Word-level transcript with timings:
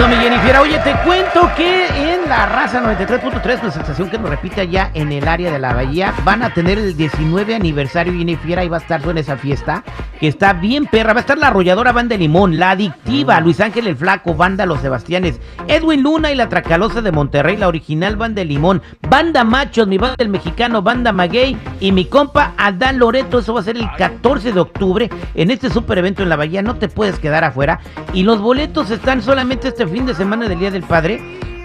Eso, 0.00 0.08
mi 0.08 0.16
Jennifer. 0.16 0.56
Oye, 0.56 0.78
te 0.78 0.94
cuento 1.04 1.50
que 1.58 2.14
en 2.14 2.26
la 2.26 2.46
raza 2.46 2.82
93.3, 2.82 3.62
la 3.64 3.70
sensación 3.70 4.08
que 4.08 4.18
nos 4.18 4.30
repite 4.30 4.62
allá 4.62 4.90
en 4.94 5.12
el 5.12 5.28
área 5.28 5.52
de 5.52 5.58
la 5.58 5.74
bahía, 5.74 6.14
van 6.24 6.42
a 6.42 6.54
tener 6.54 6.78
el 6.78 6.96
19 6.96 7.54
aniversario 7.54 8.14
Jennifer. 8.14 8.60
Ahí 8.60 8.68
va 8.68 8.78
a 8.78 8.80
estar 8.80 9.06
en 9.06 9.18
esa 9.18 9.36
fiesta, 9.36 9.84
que 10.18 10.26
está 10.26 10.54
bien 10.54 10.86
perra. 10.86 11.12
Va 11.12 11.18
a 11.18 11.20
estar 11.20 11.36
la 11.36 11.48
arrolladora 11.48 11.92
Banda 11.92 12.16
Limón, 12.16 12.58
la 12.58 12.70
adictiva, 12.70 13.38
Luis 13.42 13.60
Ángel 13.60 13.88
el 13.88 13.96
Flaco, 13.96 14.34
Banda 14.34 14.64
Los 14.64 14.80
Sebastianes, 14.80 15.38
Edwin 15.68 16.02
Luna 16.02 16.32
y 16.32 16.34
la 16.34 16.48
Tracalosa 16.48 17.02
de 17.02 17.12
Monterrey, 17.12 17.58
la 17.58 17.68
original 17.68 18.16
Banda 18.16 18.42
Limón, 18.42 18.80
Banda 19.06 19.44
Machos, 19.44 19.86
mi 19.86 19.98
banda 19.98 20.16
el 20.16 20.30
mexicano, 20.30 20.80
Banda 20.80 21.12
Maguey 21.12 21.58
y 21.78 21.92
mi 21.92 22.06
compa 22.06 22.54
Adán 22.56 22.98
Loreto. 22.98 23.40
Eso 23.40 23.52
va 23.52 23.60
a 23.60 23.64
ser 23.64 23.76
el 23.76 23.90
14 23.98 24.52
de 24.52 24.60
octubre 24.60 25.10
en 25.34 25.50
este 25.50 25.68
super 25.68 25.98
evento 25.98 26.22
en 26.22 26.30
la 26.30 26.36
bahía. 26.36 26.62
No 26.62 26.76
te 26.76 26.88
puedes 26.88 27.18
quedar 27.18 27.44
afuera. 27.44 27.80
Y 28.14 28.22
los 28.22 28.40
boletos 28.40 28.90
están 28.90 29.20
solamente 29.20 29.68
este 29.68 29.89
fin 29.90 30.06
de 30.06 30.14
semana 30.14 30.48
del 30.48 30.58
Día 30.58 30.70
del 30.70 30.82
Padre 30.82 31.20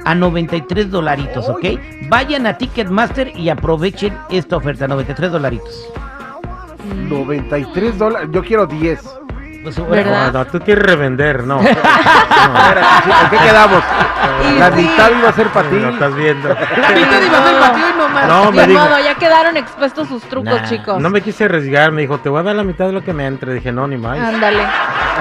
a 0.05 0.13
93 0.15 0.91
dolaritos, 0.91 1.47
¿ok? 1.49 1.65
Vayan 2.09 2.45
a 2.47 2.57
Ticketmaster 2.57 3.35
y 3.35 3.49
aprovechen 3.49 4.15
esta 4.29 4.57
oferta, 4.57 4.87
93 4.87 5.31
dolaritos. 5.31 5.87
93 7.09 7.97
dólares. 7.97 8.29
Yo 8.31 8.43
quiero 8.43 8.65
10. 8.67 8.99
Pues, 9.63 9.77
No, 9.79 10.31
no, 10.31 10.45
tú 10.45 10.59
quieres 10.59 10.83
revender, 10.85 11.43
no. 11.43 11.59
¿En 11.61 11.65
qué 11.65 13.37
quedamos? 13.37 13.83
La 14.59 14.69
mitad 14.69 15.09
iba 15.17 15.29
a 15.29 15.33
ser 15.33 15.47
para 15.47 15.67
ti. 15.69 15.79
Lo 15.79 15.89
estás 15.89 16.15
viendo. 16.15 16.49
La 16.49 16.55
mitad 16.91 17.21
iba 17.21 17.37
a 17.39 17.43
ser 17.47 17.59
para 17.59 17.73
ti 17.73 17.81
nomás. 17.97 18.27
No, 18.27 18.51
me 18.51 18.67
dijo, 18.67 18.83
modo, 18.83 18.99
ya 18.99 19.15
quedaron 19.15 19.57
expuestos 19.57 20.07
sus 20.07 20.21
trucos, 20.23 20.61
Nah, 20.61 20.67
chicos. 20.69 21.01
no 21.01 21.09
me 21.09 21.21
quise 21.21 21.45
arriesgar, 21.45 21.91
me 21.91 22.01
dijo, 22.03 22.19
te 22.19 22.29
voy 22.29 22.41
a 22.41 22.43
dar 22.43 22.55
la 22.55 22.63
mitad 22.63 22.85
de 22.85 22.91
lo 22.93 23.03
que 23.03 23.13
me 23.13 23.25
entre. 23.25 23.55
Dije, 23.55 23.71
no, 23.71 23.87
ni 23.87 23.97
más. 23.97 24.19
Ándale. 24.19 24.67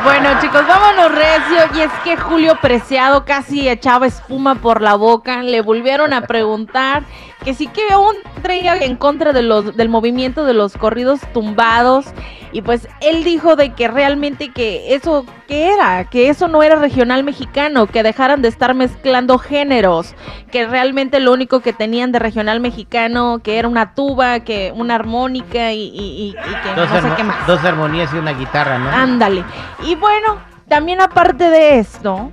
Bueno, 0.02 0.28
chicos, 0.40 0.66
vámonos 0.66 1.12
recio. 1.12 1.58
Y 1.74 1.80
es 1.80 1.90
que 2.02 2.16
Julio 2.16 2.58
Preciado 2.60 3.24
casi 3.24 3.68
echaba 3.68 4.06
espuma 4.06 4.56
por 4.56 4.82
la 4.82 4.94
boca. 4.94 5.42
Le 5.42 5.60
volvieron 5.60 6.12
a 6.12 6.22
preguntar 6.22 7.04
que 7.44 7.54
sí 7.54 7.68
que 7.68 7.82
aún 7.92 8.14
traía 8.42 8.76
en 8.76 8.96
contra 8.96 9.32
de 9.32 9.42
los, 9.42 9.76
del 9.76 9.88
movimiento 9.88 10.44
de 10.44 10.54
los 10.54 10.76
corridos 10.76 11.20
tumbados. 11.32 12.06
Y 12.54 12.62
pues 12.62 12.86
él 13.00 13.24
dijo 13.24 13.56
de 13.56 13.74
que 13.74 13.88
realmente 13.88 14.50
que 14.52 14.94
eso, 14.94 15.26
¿qué 15.48 15.72
era? 15.74 16.04
Que 16.04 16.28
eso 16.28 16.46
no 16.46 16.62
era 16.62 16.76
regional 16.76 17.24
mexicano, 17.24 17.88
que 17.88 18.04
dejaran 18.04 18.42
de 18.42 18.48
estar 18.48 18.74
mezclando 18.74 19.38
géneros, 19.38 20.14
que 20.52 20.64
realmente 20.64 21.18
lo 21.18 21.32
único 21.32 21.58
que 21.60 21.72
tenían 21.72 22.12
de 22.12 22.20
regional 22.20 22.60
mexicano, 22.60 23.40
que 23.42 23.58
era 23.58 23.66
una 23.66 23.94
tuba, 23.94 24.40
que 24.40 24.72
una 24.76 24.94
armónica 24.94 25.72
y, 25.72 25.80
y- 25.88 26.28
y- 26.28 26.32
que 26.34 26.80
Dos, 26.80 26.88
no 26.90 27.00
sé 27.00 27.06
armo- 27.08 27.16
qué 27.16 27.24
más. 27.24 27.46
dos 27.48 27.64
armonías 27.64 28.14
y 28.14 28.18
una 28.18 28.32
guitarra, 28.34 28.78
¿no? 28.78 28.88
Ándale. 28.88 29.42
Y 29.84 29.96
bueno, 29.96 30.38
también 30.68 31.00
aparte 31.00 31.50
de 31.50 31.80
esto, 31.80 32.30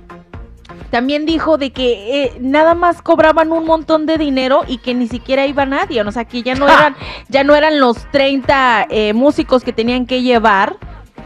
también 0.90 1.26
dijo 1.26 1.58
de 1.58 1.70
que 1.70 2.24
eh, 2.24 2.32
nada 2.40 2.74
más 2.74 3.02
cobraban 3.02 3.52
un 3.52 3.64
montón 3.64 4.06
de 4.06 4.18
dinero 4.18 4.62
y 4.66 4.78
que 4.78 4.94
ni 4.94 5.08
siquiera 5.08 5.46
iba 5.46 5.66
nadie. 5.66 6.02
O 6.02 6.12
sea, 6.12 6.24
que 6.24 6.42
ya 6.42 6.54
no 6.54 6.68
eran, 6.68 6.96
ya 7.28 7.44
no 7.44 7.54
eran 7.54 7.80
los 7.80 8.10
30 8.10 8.86
eh, 8.90 9.12
músicos 9.12 9.64
que 9.64 9.72
tenían 9.72 10.06
que 10.06 10.22
llevar. 10.22 10.76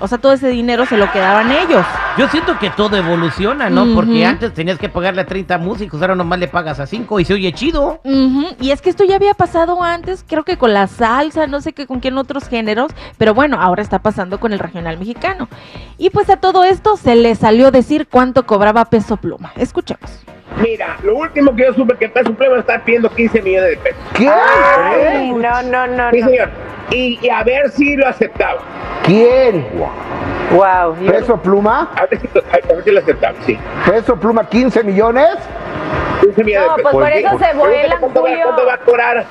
O 0.01 0.09
sea, 0.09 0.19
todo 0.19 0.33
ese 0.33 0.49
dinero 0.49 0.85
se 0.87 0.97
lo 0.97 1.11
quedaban 1.11 1.51
ellos. 1.53 1.85
Yo 2.19 2.29
siento 2.29 2.59
que 2.59 2.71
todo 2.71 2.97
evoluciona, 2.97 3.71
¿no? 3.71 3.95
Porque 3.95 4.25
antes 4.25 4.53
tenías 4.55 4.79
que 4.79 4.89
pagarle 4.89 5.23
a 5.23 5.27
30 5.27 5.59
músicos, 5.59 6.01
ahora 6.01 6.15
nomás 6.15 6.39
le 6.39 6.49
pagas 6.49 6.81
a 6.81 6.87
5 6.87 7.21
y 7.21 7.25
se 7.25 7.35
oye 7.35 7.53
chido. 7.53 8.01
Y 8.61 8.71
es 8.71 8.83
que 8.83 8.91
esto 8.91 9.05
ya 9.05 9.17
había 9.17 9.35
pasado 9.35 9.83
antes, 9.83 10.25
creo 10.27 10.45
que 10.45 10.57
con 10.57 10.73
la 10.73 10.87
salsa, 10.87 11.47
no 11.47 11.61
sé 11.61 11.73
qué 11.73 11.87
con 11.87 12.01
quién 12.01 12.17
otros 12.19 12.49
géneros, 12.49 12.93
pero 13.19 13.35
bueno, 13.35 13.59
ahora 13.61 13.83
está 13.83 13.99
pasando 13.99 14.39
con 14.41 14.53
el 14.53 14.59
regional 14.59 14.99
mexicano. 14.99 15.49
Y 15.99 16.11
pues 16.11 16.31
a 16.31 16.37
todo 16.37 16.65
esto 16.65 16.97
se 16.97 17.17
le 17.17 17.35
salió 17.35 17.71
decir 17.71 18.07
cuánto 18.11 18.47
cobraba 18.47 18.87
peso 18.87 19.17
pluma. 19.17 19.53
Escuchemos. 19.57 20.25
Mira, 20.61 20.97
lo 21.03 21.17
último 21.17 21.55
que 21.55 21.65
yo 21.65 21.75
supe 21.75 21.97
que 21.99 22.09
Peso 22.09 22.33
Pluma 22.33 22.61
está 22.61 22.83
pidiendo 22.83 23.11
15 23.11 23.43
millones 23.43 23.71
de 23.71 23.77
pesos. 23.77 24.01
¿Qué? 24.15 24.27
Ay, 24.29 25.31
no, 25.31 25.63
no, 25.65 25.87
no, 25.87 26.11
Sí, 26.11 26.21
no. 26.21 26.66
Y, 26.91 27.19
y 27.21 27.29
a 27.29 27.43
ver 27.43 27.71
si 27.71 27.97
lo 27.97 28.07
aceptaba. 28.07 28.61
¿Quién? 29.05 29.67
Wow. 30.53 30.95
¿Peso 31.07 31.37
pluma? 31.41 31.91
A 31.97 32.07
ver 32.07 32.21
si, 32.21 32.29
a 32.39 32.75
ver 32.75 32.85
si 32.85 32.91
lo 32.91 33.01
aceptaba, 33.01 33.35
sí. 33.45 33.59
¿Peso 33.89 34.17
pluma 34.17 34.49
15 34.49 34.83
millones? 34.85 35.37
15 36.21 36.45
millones 36.45 36.69
No, 36.71 36.77
de 36.77 36.83
pues 36.83 36.95
pesos. 36.95 37.09
por 37.09 37.13
Sí, 37.13 37.19
eso 37.25 37.39
se 37.53 37.59
vuelan, 37.59 37.99
cuánto 38.01 38.23
va- 38.23 38.29
Julio. 38.29 38.45
¿Cuánto 38.45 38.67
va 38.67 38.75
a 38.75 38.79
cobrar? 38.79 39.25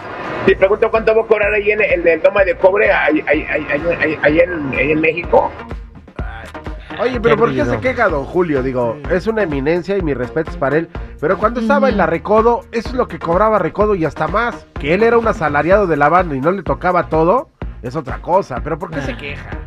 Si 0.45 0.55
pregunto 0.55 0.91
cuánto 0.91 1.15
va 1.15 1.21
a 1.23 1.25
cobrar 1.25 1.53
ahí 1.53 1.71
en, 1.71 1.81
en 1.81 2.07
el 2.07 2.21
toma 2.21 2.43
de 2.43 2.55
cobre, 2.55 2.91
ahí, 2.91 3.23
ahí, 3.27 3.45
ahí, 3.49 3.65
ahí- 3.71 3.97
ahí- 4.01 4.19
ahí 4.21 4.39
en, 4.39 4.69
ahí 4.77 4.91
en 4.91 5.01
México. 5.01 5.51
Oye, 6.99 7.19
pero 7.19 7.35
¿por 7.35 7.53
qué 7.53 7.65
se 7.65 7.77
queja 7.79 8.07
don 8.07 8.23
Julio? 8.25 8.61
Digo, 8.63 8.97
es 9.11 9.27
una 9.27 9.43
eminencia 9.43 9.97
y 9.97 10.01
mi 10.01 10.13
respeto 10.13 10.51
es 10.51 10.57
para 10.57 10.77
él. 10.77 10.89
Pero 11.19 11.37
cuando 11.37 11.59
estaba 11.59 11.89
en 11.89 11.97
la 11.97 12.05
Recodo, 12.05 12.61
eso 12.71 12.89
es 12.89 12.95
lo 12.95 13.07
que 13.07 13.19
cobraba 13.19 13.59
Recodo 13.59 13.95
y 13.95 14.05
hasta 14.05 14.27
más. 14.27 14.67
Que 14.79 14.93
él 14.93 15.03
era 15.03 15.17
un 15.17 15.27
asalariado 15.27 15.87
de 15.87 15.97
la 15.97 16.09
banda 16.09 16.35
y 16.35 16.41
no 16.41 16.51
le 16.51 16.63
tocaba 16.63 17.09
todo, 17.09 17.49
es 17.81 17.95
otra 17.95 18.21
cosa. 18.21 18.61
Pero 18.63 18.77
¿por 18.77 18.91
qué 18.91 19.01
se 19.01 19.15
queja? 19.15 19.64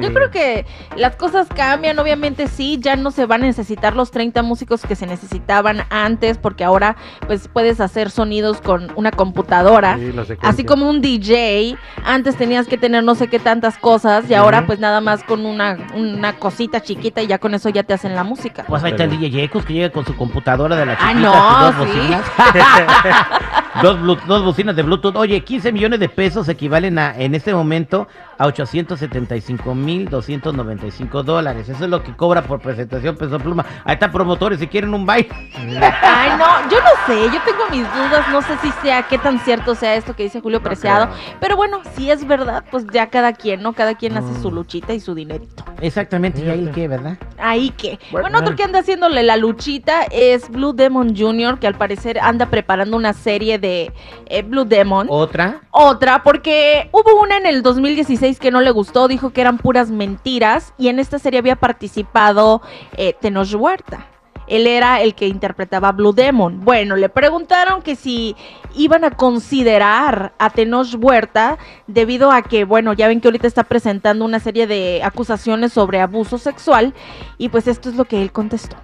Yo 0.00 0.12
creo 0.12 0.30
que 0.30 0.66
las 0.96 1.16
cosas 1.16 1.48
cambian, 1.54 1.98
obviamente 1.98 2.48
sí, 2.48 2.78
ya 2.80 2.96
no 2.96 3.10
se 3.10 3.26
van 3.26 3.42
a 3.42 3.46
necesitar 3.46 3.94
los 3.96 4.10
30 4.10 4.42
músicos 4.42 4.82
que 4.82 4.94
se 4.96 5.06
necesitaban 5.06 5.82
antes, 5.90 6.38
porque 6.38 6.64
ahora 6.64 6.96
pues 7.26 7.48
puedes 7.48 7.80
hacer 7.80 8.10
sonidos 8.10 8.60
con 8.60 8.92
una 8.96 9.10
computadora. 9.10 9.96
Sí. 9.96 10.12
Así 10.42 10.64
como 10.64 10.88
un 10.88 11.00
DJ, 11.00 11.76
antes 12.04 12.36
tenías 12.36 12.66
que 12.66 12.78
tener 12.78 13.04
no 13.04 13.14
sé 13.14 13.28
qué 13.28 13.38
tantas 13.38 13.78
cosas 13.78 14.28
y 14.30 14.34
ahora 14.34 14.66
pues 14.66 14.78
nada 14.78 15.00
más 15.00 15.22
con 15.24 15.46
una, 15.46 15.76
una 15.94 16.34
cosita 16.34 16.80
chiquita 16.82 17.22
y 17.22 17.26
ya 17.26 17.38
con 17.38 17.54
eso 17.54 17.68
ya 17.68 17.82
te 17.82 17.94
hacen 17.94 18.14
la 18.14 18.24
música. 18.24 18.64
Pues 18.66 18.82
ahí 18.84 18.92
está 18.92 19.04
el 19.04 19.10
DJ 19.10 19.30
Jekos 19.30 19.64
que 19.64 19.72
llega 19.74 19.90
con 19.90 20.04
su 20.04 20.16
computadora 20.16 20.76
de 20.76 20.86
la 20.86 20.92
Ah, 21.00 21.08
chiquita, 21.12 21.20
no, 21.20 21.32
sus 21.72 21.78
dos 21.78 21.88
sí. 21.92 21.98
bocinas. 21.98 22.24
dos, 23.82 23.98
blu- 23.98 24.20
dos 24.26 24.44
bocinas 24.44 24.74
de 24.76 24.82
Bluetooth. 24.82 25.16
Oye, 25.16 25.42
15 25.42 25.72
millones 25.72 26.00
de 26.00 26.08
pesos 26.08 26.48
equivalen 26.48 26.98
a, 26.98 27.16
en 27.16 27.34
este 27.34 27.54
momento 27.54 28.08
a 28.38 28.46
875 28.46 29.74
mil 29.74 30.08
295 30.08 31.22
dólares. 31.22 31.68
Eso 31.68 31.84
es 31.84 31.90
lo 31.90 32.02
que 32.02 32.14
cobra 32.14 32.42
por 32.42 32.60
presentación 32.60 33.16
Peso 33.16 33.38
Pluma. 33.38 33.64
Ahí 33.84 33.94
están 33.94 34.12
promotores 34.12 34.58
si 34.60 34.66
quieren 34.68 34.94
un 34.94 35.04
baile. 35.06 35.28
Ay, 35.54 36.30
no, 36.38 36.70
yo 36.70 36.78
no 36.78 37.06
sé, 37.06 37.24
yo 37.32 37.40
tengo 37.44 37.68
mis 37.70 37.82
dudas, 37.94 38.28
no 38.30 38.42
sé 38.42 38.56
si 38.62 38.70
sea, 38.82 39.02
qué 39.02 39.18
tan 39.18 39.38
cierto 39.40 39.74
sea 39.74 39.94
esto 39.96 40.14
que 40.14 40.22
dice 40.24 40.40
Julio 40.40 40.62
Preciado, 40.62 41.08
pero 41.40 41.56
bueno, 41.56 41.80
si 41.94 42.10
es 42.10 42.26
verdad, 42.26 42.64
pues 42.70 42.86
ya 42.92 43.08
cada 43.08 43.32
quien, 43.32 43.62
¿no? 43.62 43.72
Cada 43.72 43.94
quien 43.94 44.16
hace 44.16 44.40
su 44.40 44.50
luchita 44.50 44.92
y 44.94 45.00
su 45.00 45.14
dinerito. 45.14 45.64
Exactamente, 45.80 46.40
y 46.44 46.48
ahí 46.48 46.60
el 46.60 46.70
qué, 46.70 46.88
¿verdad? 46.88 47.16
Ahí 47.38 47.70
que. 47.70 47.98
Bueno, 48.10 48.28
Bueno, 48.28 48.38
otro 48.38 48.56
que 48.56 48.62
anda 48.62 48.80
haciéndole 48.80 49.22
la 49.22 49.36
luchita 49.36 50.02
es 50.10 50.48
Blue 50.48 50.72
Demon 50.72 51.16
Jr., 51.16 51.58
que 51.58 51.66
al 51.66 51.74
parecer 51.74 52.18
anda 52.20 52.46
preparando 52.46 52.96
una 52.96 53.12
serie 53.12 53.58
de 53.58 53.92
eh, 54.26 54.42
Blue 54.42 54.64
Demon. 54.64 55.06
Otra. 55.10 55.62
Otra, 55.70 56.22
porque 56.22 56.88
hubo 56.92 57.20
una 57.20 57.36
en 57.36 57.46
el 57.46 57.62
2016 57.62 58.38
que 58.38 58.50
no 58.50 58.60
le 58.60 58.70
gustó, 58.70 59.08
dijo 59.08 59.30
que 59.30 59.40
eran 59.40 59.58
puras 59.58 59.90
mentiras, 59.90 60.74
y 60.78 60.88
en 60.88 60.98
esta 60.98 61.18
serie 61.18 61.38
había 61.38 61.56
participado 61.56 62.62
eh, 62.96 63.14
Tenoch 63.20 63.54
Huerta. 63.54 64.06
Él 64.48 64.66
era 64.66 65.00
el 65.02 65.14
que 65.14 65.28
interpretaba 65.28 65.92
Blue 65.92 66.12
Demon. 66.12 66.64
Bueno, 66.64 66.96
le 66.96 67.08
preguntaron 67.08 67.82
que 67.82 67.96
si 67.96 68.36
iban 68.74 69.04
a 69.04 69.10
considerar 69.10 70.32
a 70.38 70.50
Tenoch 70.50 70.94
Huerta 70.98 71.58
debido 71.86 72.32
a 72.32 72.42
que, 72.42 72.64
bueno, 72.64 72.92
ya 72.92 73.08
ven 73.08 73.20
que 73.20 73.28
ahorita 73.28 73.46
está 73.46 73.64
presentando 73.64 74.24
una 74.24 74.40
serie 74.40 74.66
de 74.66 75.02
acusaciones 75.02 75.72
sobre 75.72 76.00
abuso 76.00 76.38
sexual 76.38 76.94
y 77.36 77.48
pues 77.48 77.68
esto 77.68 77.88
es 77.88 77.96
lo 77.96 78.04
que 78.04 78.22
él 78.22 78.32
contestó. 78.32 78.76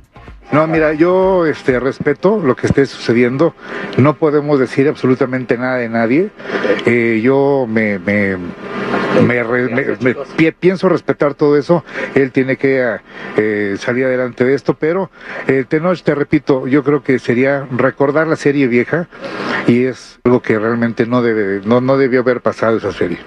No, 0.53 0.67
mira, 0.67 0.93
yo 0.93 1.47
este, 1.47 1.81
respeto 1.81 2.39
lo 2.39 2.55
que 2.55 2.67
esté 2.67 2.87
sucediendo. 2.87 3.55
No 3.97 4.15
podemos 4.15 4.59
decir 4.59 4.89
absolutamente 4.89 5.59
nada 5.59 5.77
de 5.77 5.89
nadie. 5.89 6.31
Eh, 6.87 7.21
yo 7.23 7.67
me, 7.69 7.99
me, 7.99 8.37
me 9.27 10.53
pienso 10.53 10.89
respetar 10.89 11.35
todo 11.35 11.57
eso. 11.57 11.85
Él 12.15 12.31
tiene 12.31 12.57
que 12.57 12.99
eh, 13.37 13.77
salir 13.79 14.05
adelante 14.05 14.45
de 14.45 14.55
esto, 14.55 14.75
pero 14.75 15.11
el 15.47 15.67
Tenoch, 15.67 16.03
te 16.03 16.15
repito, 16.15 16.67
yo 16.67 16.85
creo 16.85 17.03
que 17.03 17.19
sería 17.19 17.67
recordar 17.71 18.27
la 18.27 18.37
serie 18.37 18.69
vieja 18.69 19.09
y 19.67 19.85
es 19.85 20.21
algo 20.25 20.43
que 20.43 20.59
realmente 20.59 21.07
no 21.07 21.23
debe, 21.23 21.63
no, 21.65 21.81
no 21.81 21.97
debió 21.97 22.21
haber 22.21 22.41
pasado 22.41 22.77
esa 22.77 22.93
serie. 22.93 23.19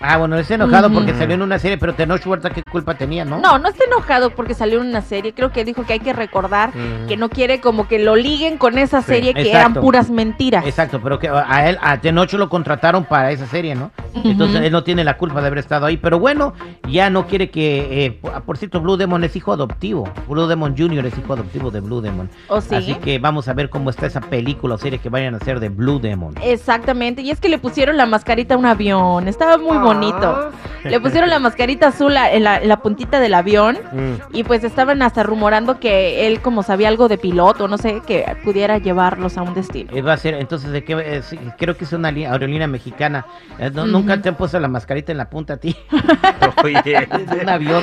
Ah, 0.00 0.18
bueno, 0.18 0.36
está 0.36 0.54
enojado 0.54 0.92
porque 0.92 1.14
salió 1.14 1.34
en 1.34 1.42
una 1.42 1.58
serie, 1.58 1.78
pero 1.78 1.94
Tenoch 1.94 2.24
Huerta, 2.26 2.50
¿qué 2.50 2.62
culpa 2.62 2.94
tenía, 2.94 3.24
no? 3.24 3.38
No, 3.38 3.58
no 3.58 3.68
está 3.68 3.84
enojado 3.84 4.30
porque 4.30 4.52
salió 4.54 4.80
en 4.82 4.88
una 4.88 5.00
serie. 5.00 5.32
Creo 5.32 5.52
que 5.52 5.64
dijo 5.64 5.84
que 5.86 5.94
hay 5.94 6.00
que 6.00 6.12
recordar 6.12 6.70
Mm. 6.76 7.06
que 7.06 7.16
no 7.16 7.30
quiere 7.30 7.60
como 7.60 7.88
que 7.88 7.98
lo 7.98 8.14
liguen 8.14 8.58
con 8.58 8.76
esa 8.76 9.00
Sí, 9.00 9.06
serie 9.08 9.32
que 9.34 9.40
exacto. 9.42 9.58
eran 9.58 9.74
puras 9.74 10.10
mentiras. 10.10 10.66
Exacto, 10.66 11.00
pero 11.02 11.18
que 11.18 11.28
a 11.28 11.68
él, 11.70 11.78
a 11.80 11.98
Tenoch 11.98 12.30
lo 12.34 12.48
contrataron 12.50 13.04
para 13.06 13.30
esa 13.30 13.46
serie, 13.46 13.74
¿no? 13.74 13.90
Entonces 14.24 14.62
él 14.62 14.72
no 14.72 14.82
tiene 14.84 15.04
la 15.04 15.16
culpa 15.16 15.40
de 15.40 15.46
haber 15.48 15.58
estado 15.58 15.86
ahí. 15.86 15.96
Pero 15.96 16.18
bueno, 16.18 16.54
ya 16.88 17.10
no 17.10 17.26
quiere 17.26 17.50
que. 17.50 18.04
eh, 18.06 18.10
por- 18.44 18.56
cierto, 18.56 18.80
Blue 18.80 18.96
Demon 18.96 19.22
es 19.24 19.36
hijo 19.36 19.52
adoptivo. 19.52 20.08
Blue 20.28 20.46
Demon 20.46 20.74
Jr. 20.76 21.06
es 21.06 21.18
hijo 21.18 21.32
adoptivo 21.34 21.70
de 21.70 21.80
Blue 21.80 22.00
Demon. 22.00 22.28
¿O 22.48 22.60
sí? 22.60 22.74
Así 22.74 22.94
que 22.96 23.18
vamos 23.18 23.48
a 23.48 23.52
ver 23.54 23.68
cómo 23.70 23.90
está 23.90 24.06
esa 24.06 24.20
película 24.20 24.74
o 24.76 24.78
serie 24.78 24.98
que 24.98 25.08
vayan 25.08 25.34
a 25.34 25.36
hacer 25.38 25.60
de 25.60 25.68
Blue 25.68 25.98
Demon. 25.98 26.34
Exactamente, 26.42 27.22
y 27.22 27.30
es 27.30 27.40
que 27.40 27.48
le 27.48 27.58
pusieron 27.58 27.96
la 27.96 28.06
mascarita 28.06 28.54
a 28.54 28.58
un 28.58 28.66
avión, 28.66 29.28
estaba 29.28 29.58
muy 29.58 29.76
bonito. 29.78 30.50
Le 30.90 31.00
pusieron 31.00 31.30
la 31.30 31.38
mascarita 31.38 31.88
azul 31.88 32.14
en 32.16 32.44
la, 32.44 32.58
en 32.58 32.68
la 32.68 32.76
puntita 32.78 33.20
del 33.20 33.34
avión 33.34 33.78
Mm. 33.92 34.14
y 34.36 34.44
pues 34.44 34.64
estaban 34.64 35.02
hasta 35.02 35.22
rumorando 35.22 35.78
que 35.80 36.26
él 36.26 36.40
como 36.40 36.62
sabía 36.62 36.88
algo 36.88 37.08
de 37.08 37.18
piloto, 37.18 37.68
no 37.68 37.78
sé, 37.78 38.02
que 38.06 38.24
pudiera 38.44 38.78
llevarlos 38.78 39.36
a 39.38 39.42
un 39.42 39.54
destino. 39.54 39.90
Eh, 39.94 40.02
va 40.02 40.12
a 40.14 40.16
ser, 40.16 40.34
entonces, 40.34 40.70
¿de 40.70 40.84
qué? 40.84 40.92
eh, 40.94 41.22
sí, 41.22 41.38
creo 41.58 41.76
que 41.76 41.84
es 41.84 41.92
una 41.92 42.08
aerolínea 42.08 42.66
mexicana. 42.66 43.24
Eh, 43.58 43.70
no- 43.72 43.86
Nunca 43.86 44.20
te 44.20 44.28
han 44.28 44.34
puesto 44.34 44.58
la 44.60 44.68
mascarita 44.68 45.12
en 45.12 45.18
la 45.18 45.28
punta 45.30 45.54
a 45.54 45.56
ti. 45.56 45.74
Oye. 46.64 46.82
de 47.30 47.40
un 47.42 47.48
avión. 47.48 47.82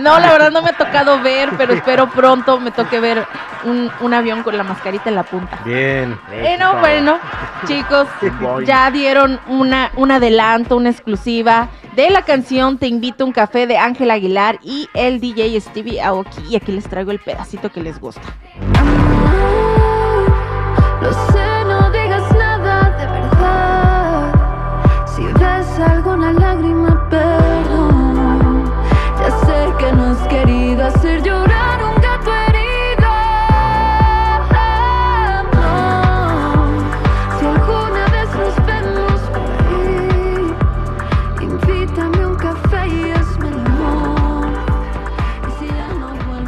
No, 0.00 0.18
la 0.18 0.32
verdad 0.32 0.50
no 0.50 0.62
me 0.62 0.70
ha 0.70 0.76
tocado 0.76 1.20
ver, 1.22 1.50
pero 1.56 1.72
espero 1.74 2.10
pronto 2.10 2.58
me 2.60 2.70
toque 2.70 3.00
ver 3.00 3.24
un, 3.64 3.90
un 4.00 4.14
avión 4.14 4.42
con 4.42 4.56
la 4.56 4.64
mascarita 4.64 5.08
en 5.08 5.16
la 5.16 5.22
punta. 5.22 5.58
Bien. 5.64 6.18
Bueno, 6.28 6.78
bueno, 6.80 7.18
chicos, 7.66 8.08
ya 8.66 8.90
dieron 8.90 9.40
una, 9.46 9.90
un 9.96 10.10
adelanto, 10.10 10.76
una 10.76 10.90
exclusiva 10.90 11.68
de 11.96 12.10
la 12.10 12.22
canción 12.22 12.78
Te 12.78 12.86
invito 12.86 13.24
a 13.24 13.26
un 13.26 13.32
café 13.32 13.66
de 13.66 13.76
Ángel 13.76 14.10
Aguilar 14.10 14.58
y 14.62 14.88
el 14.94 15.20
DJ 15.20 15.60
Stevie 15.60 16.00
Aoki. 16.00 16.42
Y 16.48 16.56
aquí 16.56 16.72
les 16.72 16.88
traigo 16.88 17.10
el 17.10 17.18
pedacito 17.18 17.70
que 17.70 17.82
les 17.82 17.98
gusta. 17.98 18.22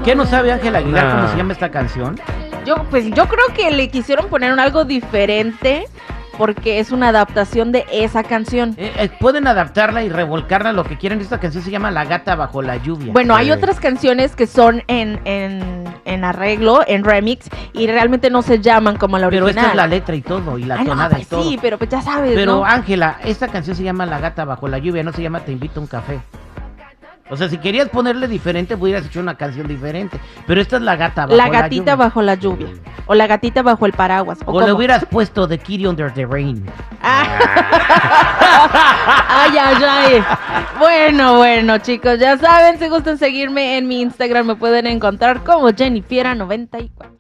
¿Qué 0.05 0.15
no 0.17 0.27
sabe 0.27 0.51
Ángel 0.53 0.75
Aguilar 0.75 1.15
cómo 1.17 1.29
se 1.29 1.37
llama 1.37 1.53
esta 1.53 1.71
canción? 1.71 2.19
Yo, 2.67 2.75
pues 2.91 3.07
yo 3.11 3.27
creo 3.29 3.45
que 3.55 3.71
le 3.71 3.89
quisieron 3.89 4.27
poner 4.29 4.53
un 4.53 4.59
algo 4.61 4.85
diferente 4.85 5.85
porque 6.39 6.81
es 6.81 6.91
una 6.91 7.09
adaptación 7.09 7.71
de 7.73 7.85
esa 7.93 8.25
canción. 8.25 8.75
Eh, 8.79 8.93
eh, 8.97 9.11
pueden 9.21 9.47
adaptarla 9.47 10.03
y 10.03 10.09
revolcarla 10.09 10.71
a 10.71 10.73
lo 10.73 10.83
que 10.83 10.97
quieran. 10.99 11.21
Esta 11.21 11.39
canción 11.39 11.63
se 11.63 11.71
llama 11.71 11.91
La 11.93 12.05
gata 12.05 12.35
bajo 12.35 12.63
la 12.63 12.79
lluvia. 12.79 13.13
Bueno, 13.13 13.37
hay 13.37 13.51
otras 13.53 13.79
canciones 13.79 14.35
que 14.35 14.47
son 14.49 14.83
en, 14.89 15.21
en, 15.25 15.85
en 16.05 16.25
arreglo, 16.25 16.81
en 16.87 17.05
remix, 17.05 17.49
y 17.73 17.87
realmente 17.87 18.29
no 18.31 18.43
se 18.43 18.61
llaman 18.61 18.97
como 18.97 19.19
la 19.19 19.29
pero 19.29 19.45
original. 19.45 19.67
esta 19.67 19.73
es 19.73 19.77
la 19.77 19.87
letra 19.87 20.17
y 20.17 20.23
todo, 20.23 20.59
y 20.59 20.65
la 20.65 20.77
Ay, 20.77 20.85
no, 20.85 20.91
tonada 20.93 21.13
y 21.13 21.17
pues 21.17 21.29
todo. 21.29 21.43
sí, 21.45 21.59
pero 21.61 21.79
pues 21.79 21.91
ya 21.91 22.01
sabes, 22.03 22.33
Pero 22.35 22.57
¿no? 22.57 22.65
Ángela, 22.65 23.19
esta 23.25 23.47
canción 23.49 23.77
se 23.77 23.83
llama 23.85 24.07
La 24.07 24.19
gata 24.19 24.45
bajo 24.45 24.67
la 24.69 24.79
lluvia, 24.79 25.03
no 25.05 25.13
se 25.13 25.23
llama 25.23 25.41
Te 25.41 25.53
invito 25.53 25.79
a 25.79 25.83
un 25.83 25.87
café. 25.87 26.21
O 27.31 27.37
sea, 27.37 27.49
si 27.49 27.57
querías 27.59 27.89
ponerle 27.89 28.29
diferente, 28.29 28.75
hubieras 28.75 29.07
hecho 29.07 29.21
una 29.21 29.37
canción 29.37 29.67
diferente. 29.67 30.21
Pero 30.47 30.61
esta 30.61 30.77
es 30.77 30.83
la 30.83 30.97
gata 30.97 31.23
bajo 31.27 31.37
la, 31.37 31.47
la 31.47 31.51
gatita 31.51 31.93
lluvia. 31.93 31.97
bajo 31.97 32.23
la 32.23 32.35
lluvia. 32.35 32.67
O 33.07 33.15
la 33.15 33.27
gatita 33.27 33.63
bajo 33.63 33.87
el 33.87 33.93
paraguas. 33.93 34.39
O, 34.45 34.53
O 34.53 34.61
le 34.61 34.73
hubieras 34.73 35.05
puesto 35.07 35.49
The 35.49 35.59
Kitty 35.59 35.87
Under 35.87 36.13
the 36.13 36.27
Rain. 36.27 36.67
Ah. 37.03 37.25
ay, 39.29 39.59
ay, 39.59 39.83
ay. 39.83 40.25
Bueno, 40.79 41.37
bueno, 41.37 41.79
chicos, 41.79 42.19
ya 42.19 42.37
saben, 42.39 42.79
si 42.79 42.89
gustan 42.89 43.19
seguirme 43.19 43.79
en 43.79 43.89
mi 43.89 44.03
Instagram, 44.03 44.47
me 44.47 44.57
pueden 44.57 44.87
encontrar 44.87 45.43
como 45.43 45.69
Jennifiera94. 45.71 47.19